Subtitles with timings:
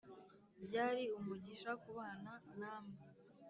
[0.63, 2.99] Byari umugisha kubana namwe